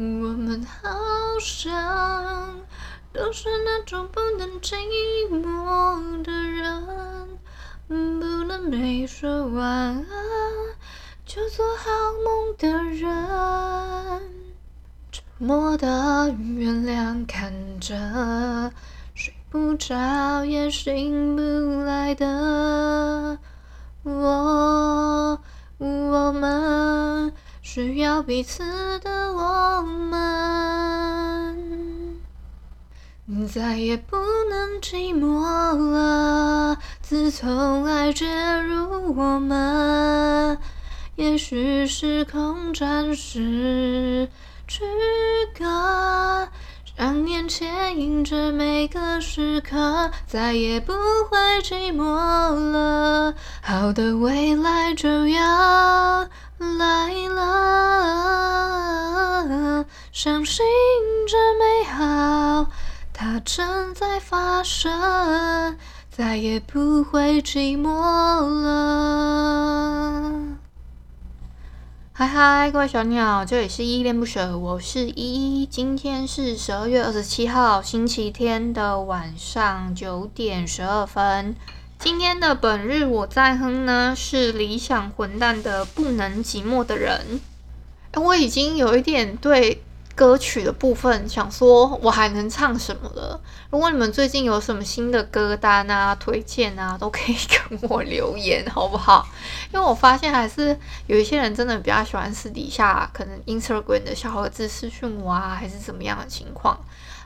[0.00, 0.88] 我们好
[1.40, 2.60] 像
[3.12, 4.76] 都是那种不能寂
[5.28, 7.36] 寞的人，
[7.88, 7.94] 不
[8.44, 10.06] 能没说晚安
[11.26, 11.90] 就做好
[12.24, 14.22] 梦的人，
[15.10, 18.72] 沉默的月亮看着
[19.16, 21.42] 睡不着也醒不
[21.82, 23.36] 来的
[24.04, 25.40] 我，
[25.78, 27.32] 我们。
[27.70, 28.62] 需要彼此
[29.00, 30.16] 的我们，
[33.46, 34.16] 再也不
[34.48, 36.78] 能寂寞了。
[37.02, 38.26] 自从爱介
[38.62, 40.56] 入我们，
[41.16, 44.30] 也许时空暂时
[44.66, 44.82] 区
[45.54, 46.48] 隔，
[46.98, 50.92] 想念牵引着每个时刻，再也不
[51.30, 53.32] 会寂寞了。
[53.62, 56.28] 好的未来就要。
[56.58, 57.46] 来了，
[60.10, 60.66] 相信
[61.28, 62.66] 着美好，
[63.12, 65.78] 它正在发生，
[66.10, 67.88] 再也不会寂寞
[68.64, 70.37] 了。
[72.18, 75.64] 嗨嗨，各位小鸟，这里是依恋不舍，我是依依。
[75.64, 81.54] 今天是十二月二十七号星期天的晚上九点十二分。
[81.96, 87.40] 今天的本日我在哼呢，是理想混蛋的不能寂寞的人。
[88.16, 89.84] 我已经有一点对
[90.18, 93.40] 歌曲的部分想说，我还能唱什么了？
[93.70, 97.36] 如果你们最近有什么新的歌单啊、推荐啊，都可以
[97.70, 99.24] 跟我留言，好不好？
[99.72, 106.76] 因为我发现还是有一些人真的比较喜欢私底下可能 Instagram 的小盒子私讯我啊，还是怎么样的情况，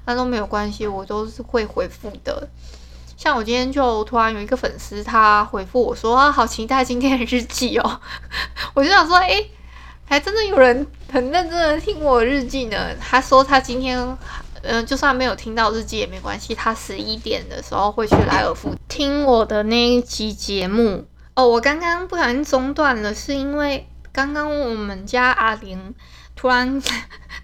[0.04, 2.46] 那都没有关系，我都是会回复的。
[3.16, 8.00] 像我今天就突然有一个粉丝，他回复我说：“啊，好期待今天的日记哦！”
[8.74, 9.50] 我就想说：“诶，
[10.04, 13.98] 还真的有人很认真的听我日记呢。”他说他今天，
[14.62, 21.06] 嗯、呃，就算没有听到日记也没关系，他十一点的时候会去莱尔富听我的那一期节目。
[21.34, 25.94] 哦，我刚刚不小心中断了，是因为刚刚我们家阿玲
[26.34, 26.82] 突然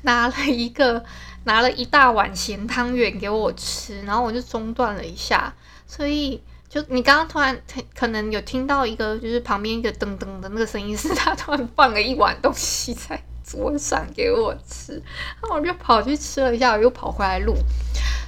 [0.00, 1.04] 拿了一个
[1.44, 5.52] 拿了一大碗咸汤圆给我吃，然后我就中断了一下。
[5.86, 7.58] 所以，就你刚刚突然
[7.94, 14.92] 可能有听到一个，就是旁边一个噔噔的那个声音，是他突然放了一碗东西在桌上给我吃，
[15.40, 17.54] 然后我就跑去吃了一下，我又跑回来录，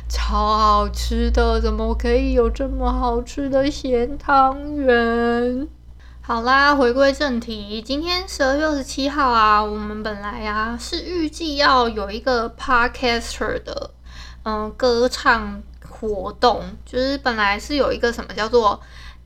[0.08, 5.68] 超好吃的，怎么可以有这么好吃的咸汤圆？
[6.22, 13.90] 好啦，回归正题，今天十二月二十七号啊，我们本来啊是预计要有一个 podcaster 的，
[14.44, 15.62] 嗯、歌唱。
[15.82, 18.80] 活动就是本来是有一个什么叫做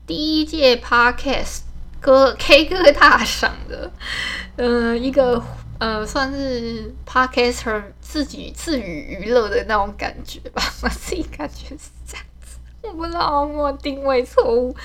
[0.05, 1.59] 第一届 Podcast
[2.01, 3.89] 歌 K 歌大赏的，
[4.57, 5.41] 呃，一个
[5.79, 14.75] 呃算是 Podcaster 自己自娱娱乐的那种感觉吧， 我自己感觉是这样子，我不知道我定位错误，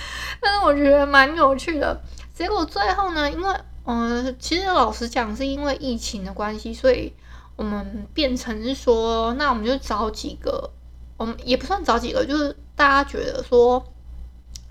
[0.40, 2.00] 但是我觉得蛮有趣的。
[2.34, 7.12] 结果最后呢，因为嗯、其实老实讲是因为疫情的关系，所以
[7.56, 10.70] 我们变成是说，那我们就找几个。
[11.16, 13.84] 我们也不算找几个，就是大家觉得说，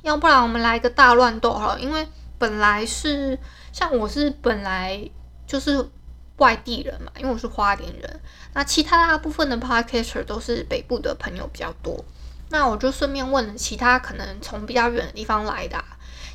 [0.02, 3.38] 要不然我们来一个大乱斗好了，因为本来是
[3.72, 5.08] 像我是本来
[5.46, 5.88] 就是
[6.40, 8.20] 外地人嘛，因为我是花莲人，
[8.54, 12.04] 那其他大部分的 podcaster 都是北部的朋友比较多，
[12.50, 15.84] 那我就顺便问了其他可能从比较远的地方来的，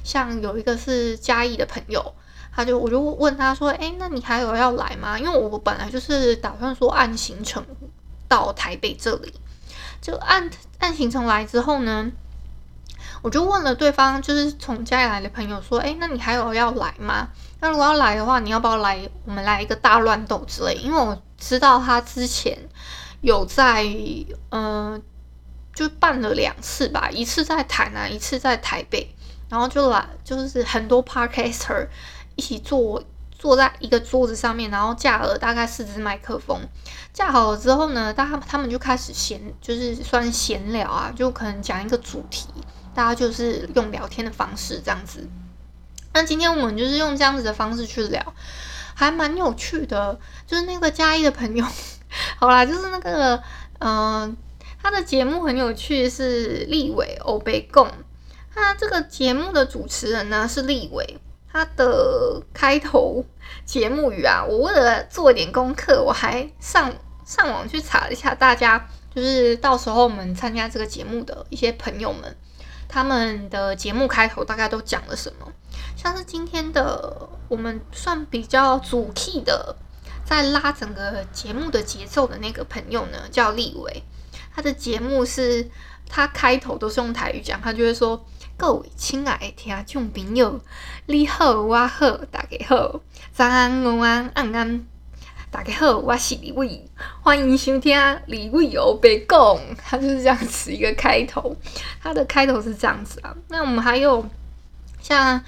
[0.04, 2.14] 像有一个是嘉义的朋友，
[2.54, 5.18] 他就我就问他说，诶，那你还有要来吗？
[5.18, 7.64] 因为我本来就是打算说按行程
[8.28, 9.34] 到台北这里。
[10.00, 10.50] 就按
[10.80, 12.12] 按行程来之后呢，
[13.24, 17.26] 我就问了对方，就是从家里来的朋友说：“诶，那你还有要来吗？
[17.58, 19.08] 那如果要来的话，你要不要来？
[19.24, 20.74] 我们来一个大乱斗之类。
[20.74, 22.58] 因为我知道他之前
[23.22, 23.82] 有在，
[24.50, 25.02] 嗯、
[25.74, 29.08] 就办了两次吧，一次在台南，一次在台北，
[29.48, 31.88] 然后就来，就是很多 podcaster
[32.36, 33.02] 一起坐。”
[33.36, 36.58] 坐在一个桌子上面，然后架了大概四支麦克风，
[37.12, 42.48] 架好了之后呢，大家他们就开始闲，就是算闲聊啊，就可能讲一个主题，
[42.94, 45.28] 大家就是用聊天的方式这样子。
[46.12, 48.34] 那今天我们就是用这样子的方式去聊，
[48.94, 50.18] 还蛮有趣的。
[50.46, 51.66] 就是那个嘉义的朋友，
[52.38, 53.42] 好啦，就是那个，
[53.80, 54.36] 嗯、
[54.82, 57.90] 他的节目很有趣，是立伟欧贝贡，
[58.54, 61.18] 他这个节目的主持人呢是立伟。
[61.56, 63.24] 他的开头
[63.64, 66.92] 节目语啊，我为了做一点功课，我还上
[67.24, 72.36] 上网去查了一下，大家就是到时候我们参加这个节目的一些朋友们，
[72.94, 75.52] 他们的节目开头大概都讲了什么？
[75.96, 79.74] 像是今天的我们算比较主题的
[80.24, 84.04] 在拉整个节目的节奏的那个朋友呢，叫立伟。
[84.54, 85.68] 他的节目是
[86.08, 88.24] 他开头都是用台语讲，他就会说
[88.56, 90.60] ：“各位亲爱的听众朋友，
[91.06, 93.00] 你好，我好，大家好，
[93.32, 94.86] 早安、午安、晚安，
[95.54, 96.84] 大家好，我是李伟，
[97.22, 97.96] 欢迎收听
[98.26, 101.54] 李伟欧白讲。”他就是这样子一个开头，
[102.02, 103.32] 他的开头是这样子啊。
[103.46, 104.26] 那我们还有
[105.00, 105.40] 像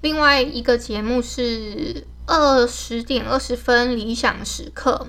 [0.00, 2.04] 另外一个节目是。
[2.26, 5.06] 二十点二十分，理想时刻。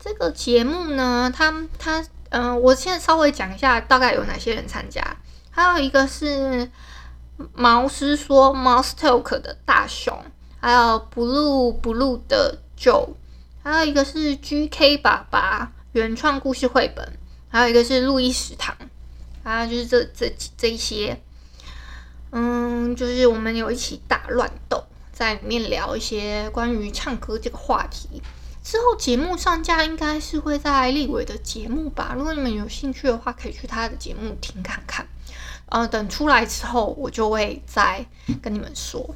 [0.00, 5.02] 这个节目呢，他他嗯、我现在稍微讲一下，大概有哪些人参加。
[5.50, 6.70] 还有一个是
[7.52, 10.18] 毛师说 Mouse Talk 的大雄，
[10.60, 13.08] 还有 Blue Blue 的 Joe，
[13.68, 17.18] 还有一个是 GK 爸爸原创故事绘本，
[17.48, 18.76] 还有一个是路易食堂，
[19.42, 21.20] 还有就是这这这一些，
[22.30, 24.84] 嗯，就是我们有一起大乱斗。
[25.12, 28.22] 在里面聊一些关于唱歌这个话题。
[28.62, 32.14] 之后节目上架应该是会在立伟的节目吧。
[32.16, 35.04] 如果你们有兴趣的话，可以去他的节目听看看。
[35.70, 38.06] 呃，等出来之后，我就会再
[38.40, 39.12] 跟你们说。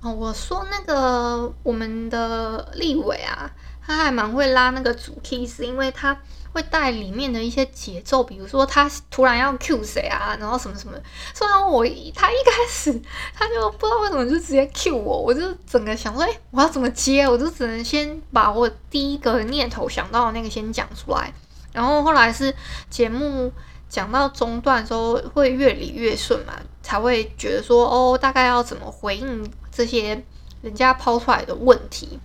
[0.00, 3.50] 啊、我说那个我们的立伟啊，
[3.86, 6.16] 他还蛮会拉那个主 key，是因为他。
[6.52, 10.98] 会带里面的一些节奏，比如说他突然要 cue 谁啊，然后什么什么。
[11.32, 12.92] 虽然我他一开始
[13.32, 17.22] 他就不知道为什么就直接 cue 我，我就整个想说，哎，我要怎么接？
[17.22, 21.32] 我就只能先把我第一个念头想到的那个先讲出来。
[21.72, 22.52] 然后后来是
[22.90, 23.52] 节目
[23.88, 30.20] 讲到中段的时候，会越理越顺嘛，才会觉得说，哦，大概要怎么回应这些
[30.62, 32.18] 人家抛出来的问题。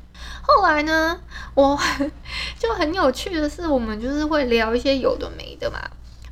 [0.47, 1.19] 后来呢，
[1.55, 1.77] 我
[2.59, 5.79] 就很有趣的是，我们就是会聊一些有的没的嘛。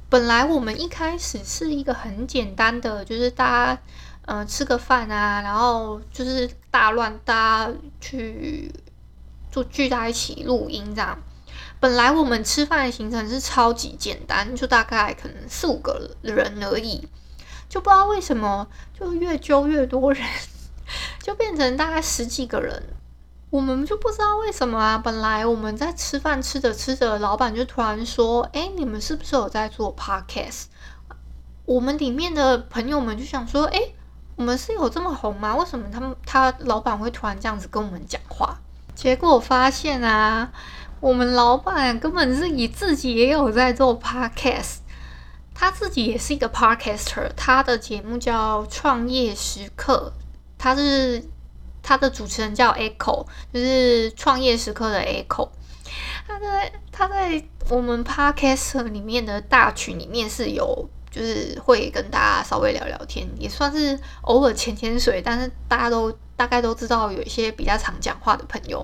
[0.10, 3.82] 本来我们一开始是一个很简单的，就是大家
[4.26, 8.72] 嗯、呃、吃个饭啊，然后就是大乱大家去
[9.52, 11.18] 就聚在一起录音这样。
[11.80, 17.08] 本来我们吃饭的行程是超级简单，就大概可能四五个人而已，
[17.68, 18.68] 就不知道为什么
[18.98, 20.24] 就越揪越多人，
[21.24, 22.84] 就变成大概十几个人。
[23.54, 24.98] 我们就不知道为什么啊！
[24.98, 30.64] 本来我们在吃饭吃着吃着，老板就突然说：“哎，你们是不是有在做 podcast？”
[31.66, 33.80] 我们里面的朋友们就想说：“哎，
[34.36, 35.56] 我们是有这么红吗？
[35.56, 38.58] 为什么他们他老板会突然这样子跟我们讲话？”
[38.96, 40.52] 结果发现啊，
[41.00, 44.78] 我们老板根本是以自己也有在做 podcast，
[45.54, 50.12] 他自己也是一个 podcaster，他的节目叫《创业时刻》，
[50.58, 51.30] 他是。
[51.84, 55.50] 他的主持人叫 Echo，就是创业时刻的 Echo。
[56.26, 65.22] 他在他在我们 Podcast 里面的大群里面是有，就是会跟大家稍微聊聊天，也算是偶尔潜潜水。
[65.22, 68.84] 但是大家都大概都知道，有一些比较常讲话的朋友。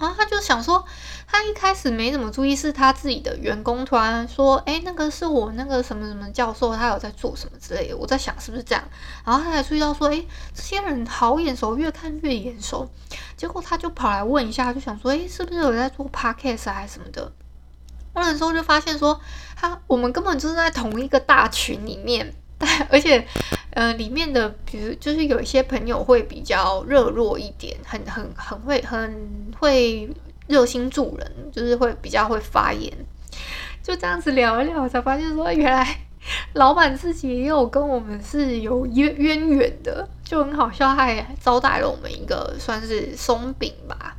[0.00, 0.82] 然后他就想说，
[1.26, 8.82] 他一开始没怎么注意，是他自己的员工突然说：“哎，那个是我那个什么什么教授，他有在做什么之类的。”我在想是不是这样，
[9.26, 10.24] 然后他才注意到说：“哎，
[10.54, 12.90] 这些人好眼熟，越看越眼熟。”
[13.36, 17.30] 结果他就跑来问一下，就想说：“哎，是不是有在做 podcast 还是什么的？”
[18.14, 19.20] 问了之后就发现说
[19.54, 22.34] ：“他我们根本就是在同一个大群里面。”
[22.90, 23.26] 而且，
[23.72, 30.10] 呃，里面的比如就是有一些朋友会比较热络一点，很很很会很会
[30.48, 32.92] 热心助人，就是会比较会发言。
[33.82, 36.00] 就这样子聊一聊，才发现说原来
[36.54, 44.16] 老板自己也有跟我们是有渊渊源的，就很好笑，还招待了我们一个算是松饼吧。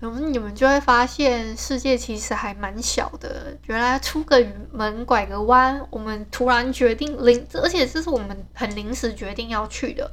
[0.00, 3.56] 然后你们就会发现，世界其实还蛮小的。
[3.66, 4.40] 原来出个
[4.70, 10.08] 门，拐个弯，我们突然决定临，而且这是我们很临时决定要去的。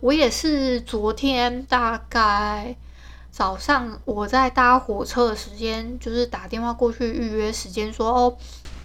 [0.00, 2.76] 我也是昨天大概
[3.30, 8.36] 早上我在搭火车的时间，就是打电话过去预约时间，说哦，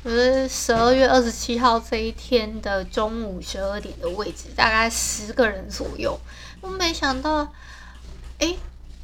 [0.05, 6.17] 就是十二月二十七号这一天的中午十二点的位置，大概十个人左右。
[6.61, 7.51] 我没想到，
[8.39, 8.55] 哎，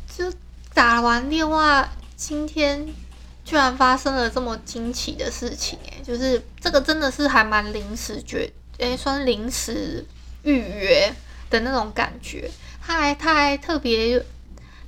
[0.07, 0.31] 就。
[0.73, 2.85] 打完电话，今天
[3.43, 10.05] 居然发生了这么惊奇的事情诶，就是这个真的是还蛮临时决，诶，算临时
[10.43, 11.13] 预约
[11.49, 12.49] 的那种感觉。
[12.81, 14.23] 他还他还特别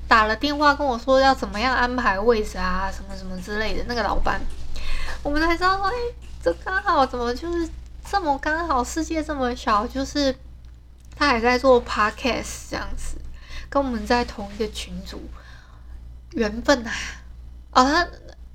[0.07, 3.83] 打了电话跟我说要怎么样安排位置啊，什么什么之类的。
[3.87, 4.41] 那个老板，
[5.21, 5.93] 我们才知道说，哎，
[6.41, 7.69] 这刚好怎么就是
[8.09, 10.35] 这么刚好，世界这么小，就是
[11.15, 13.17] 他还在做 podcast 这样子，
[13.69, 15.21] 跟我们在同一个群组。
[16.35, 16.91] 缘分啊！
[17.71, 18.07] 哦，他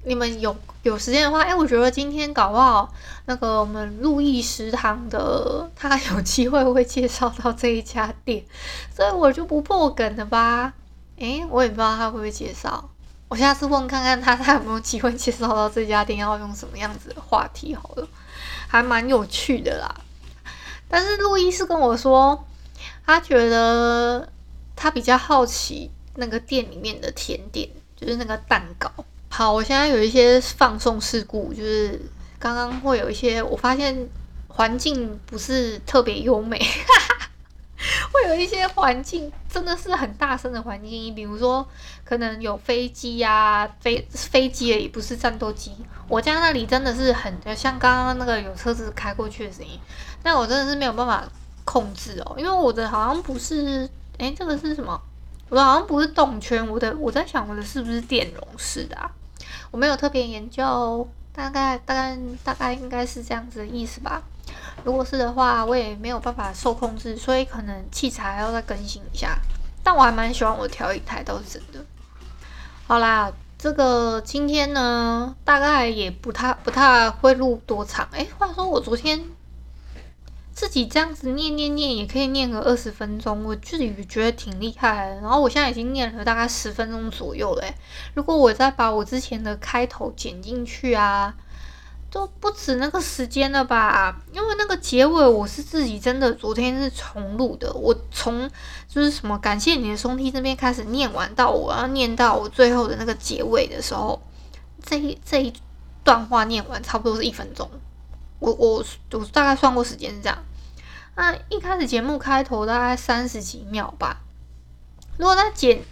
[0.05, 2.93] 你们有有时间的话，哎，我觉得今天搞不好
[3.27, 8.45] 那个我们路易食堂的他有机会会介绍到这一家店，
[8.95, 10.73] 所以我就不破梗了吧？
[11.19, 12.89] 哎，我也不知道他会不会介绍，
[13.29, 18.09] 我下次问看看他，他有没有机会介绍到这家店要用什么样子的话题好了，
[18.69, 19.95] 还蛮有趣的啦。
[20.89, 22.47] 但是路易是跟我说，
[23.05, 24.33] 他觉得
[24.75, 28.91] 他比较好奇那个店里面的甜点，就是那个蛋糕。
[29.31, 32.01] 好，我现在有一些放送事故，就是
[32.39, 34.09] 刚刚会有一些，我发现
[34.49, 36.59] 环境不是特别优美。
[38.11, 41.65] 会有一些环境真的是很大声的环境音，比如说
[42.05, 45.71] 可能有飞机呀、飞飞机而已不是战斗机。
[46.09, 49.79] 我家那里真的是很像刚刚那个有车子开过去的声音，
[50.23, 51.23] 但我真的是没有办法
[51.65, 55.01] 控制哦，因为我的好像不是，诶，这个是什么？
[55.49, 59.11] 我的好像不是动圈，我的我在想我的是不是电容式的啊？
[59.71, 64.23] 我没有特别研究，大概大概大概应该是这样子的意思吧。
[64.85, 69.39] 如果是的话，我也没有办法受控制，所以可能器材要再更新一下。
[69.83, 71.85] 但我还蛮喜欢我调一台，倒是真的。
[72.87, 78.07] 好啦，这个今天呢，大概也不太不太会录多长。
[78.13, 79.23] 诶，话说我昨天
[80.59, 85.07] 自己这样子念念念，也可以念个二十分钟，我自己觉得挺厉害。
[85.23, 87.65] 然后我现在已经念了大概十分钟左右了。
[88.15, 91.33] 如果我再把我之前的开头剪进去啊。
[92.11, 94.19] 都不止那个时间了吧？
[94.33, 98.49] 因为那个结尾我是自己真的昨天是重录的，我从
[98.89, 104.19] 就是什么感谢你的兄弟这边开始念完，到我要念到我最后的那个结尾的时候，
[104.83, 105.53] 这一这一
[106.03, 107.71] 段话念完差不多是一分钟。
[108.39, 110.39] 我我我大概算过时间是这样。
[111.19, 114.21] 那一开始节目开头大概三十几秒吧，
[115.17, 115.83] 如果他剪。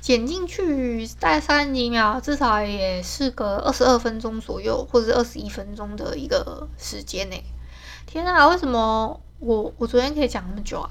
[0.00, 7.36] 剪进去大概三十几秒，至少也是个二十二分钟左右，或者是二十一分钟的一个时间呢。
[8.06, 10.90] 天啊，为什么我我昨天可以讲那么久啊？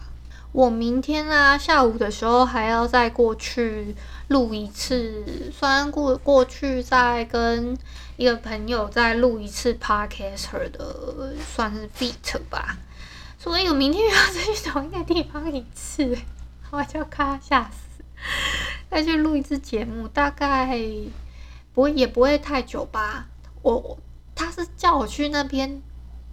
[0.52, 3.96] 我明天啊下午的时候还要再过去
[4.28, 7.76] 录一次，虽然过过去再跟
[8.16, 12.78] 一个朋友再录一次 Podcaster 的，算是 beat 吧。
[13.42, 16.18] 所以我明天又要再去同一个地方一次，
[16.72, 18.04] 我就快吓死。
[18.92, 20.78] 再去录一次节目，大概
[21.74, 23.26] 不会也不会太久吧。
[23.62, 23.98] 我
[24.36, 25.82] 他是叫我去那边，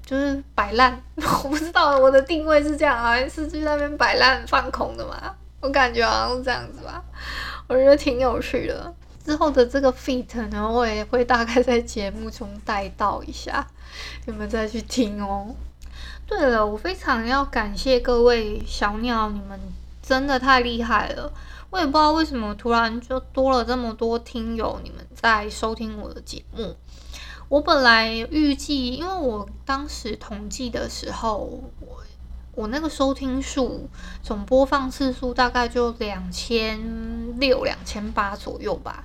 [0.05, 5.33] 就是摆烂， 我不知道我的定位是这样，好像是去那边摆烂放空的嘛。
[5.61, 7.01] 我感觉好像是这样子吧，
[7.69, 8.93] 我觉得挺有趣的。
[9.25, 13.65] 之后的这个 feat 呢，我也会大概在节目中带到一下，
[14.27, 15.55] 你们再去听哦。
[16.27, 19.59] 对了，我非常要感谢各位小鸟，你们
[20.03, 21.33] 真的太厉害了。
[21.71, 26.75] 我也不知道为什么突然就多了这么多听友，你们在收听我的节目。
[27.49, 32.03] 我本来预计，因为我当时统计的时候，我
[32.57, 33.89] 我那个收听数
[34.21, 39.05] 总播放次数大概就两千六、两千八左右吧。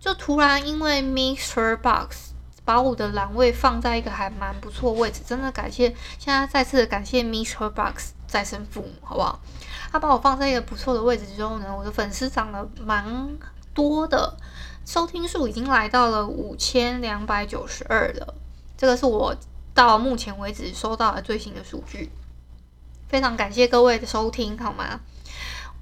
[0.00, 2.31] 就突然因为 MixerBox
[2.64, 9.40] 把我的栏位放在一个还蛮不错位置，真的感谢，现在再次感谢 MixerBox 再生父母，好不好？
[9.90, 13.04] 他把我放在一个不错的位置之后呢，我的粉丝涨了蛮
[13.74, 14.36] 多的，
[14.86, 18.34] 收听数已经来到了五千两百九十二了。
[18.76, 19.36] 这个是我
[19.74, 22.10] 到目前为止收到的最新的数据，
[23.08, 25.00] 非常感谢各位的收听，好吗？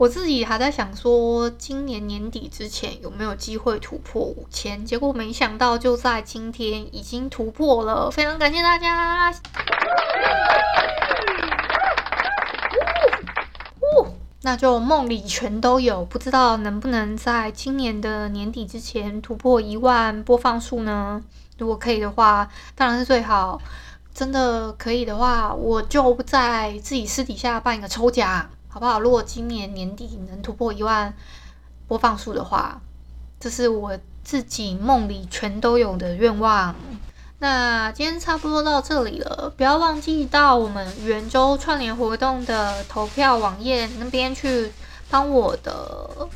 [0.01, 9.31] 我自己还在想说，今年年底之前有没有机会突破五千，结果没想到就在今天已经突破了，非常感谢大家。
[14.41, 21.23] 那就梦里全都有，不知道能不能在今年的年底之前突破一万播放数呢？
[21.59, 23.61] 如果可以的话，当然是最好。
[24.15, 29.01] 真的可以的话，我就在自己私底下办一个抽奖，好不好？
[29.01, 31.13] 如果今年年底能突破一万
[31.89, 32.81] 播放数的话，
[33.41, 36.77] 这是我自己梦里全都有的愿望。
[37.41, 44.71] 那今天差不多到这里了，不要忘记到我们圆周串联活动的投票网页那边去
[45.11, 46.29] 帮我的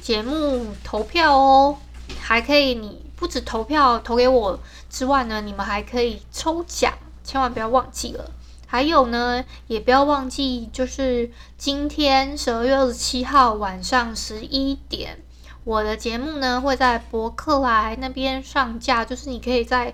[0.00, 1.76] 节目投票哦。
[2.20, 4.58] 还可以，你不止投票投给我
[4.88, 8.30] 之外呢，你们还可以抽奖，千万不要忘记了。
[8.72, 15.18] 还有呢，也不要忘记，就是今天十二月二十七号晚上十一点，
[15.64, 19.92] 我的节目呢会在博客来那边上架，就是你可以在。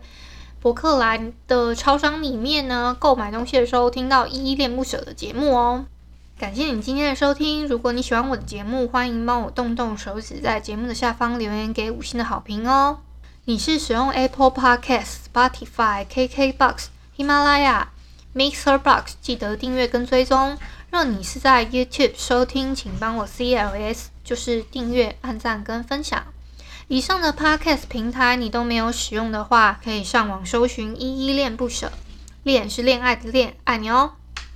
[0.61, 5.87] 博客来的超商里面呢，购买东西的时候听到依依恋不舍的节目哦。
[6.39, 12.99] 感谢你今天的收听，如果你喜欢我的节目，欢迎帮我动动手指，在节目的下方留言给五星的好评哦。
[13.45, 17.93] 你是使用 Apple Podcast、Spotify、KKBox、喜马拉雅、
[18.39, 20.57] Mixer Box，记得订阅跟追踪。
[20.93, 26.25] 若你是在 YouTube 收听，请帮我 CLS，就是订阅、按赞跟分享。
[26.87, 31.91] 以上的 Podcast 平台你都没有使用的话，可以上网搜寻“依依恋不舍”，
[32.45, 34.13] 恋是恋爱的恋，爱你哦，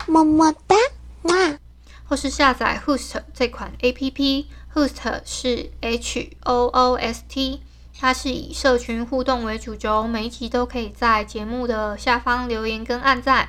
[0.07, 0.77] 么么哒，
[1.23, 1.59] 哇！
[2.05, 7.61] 或是下载 Hoost 这款 APP，Hoost 是 H O O S T，
[7.99, 13.49] 它是以社群互动为主轴，每一集都可以在节目的下方留言跟按赞，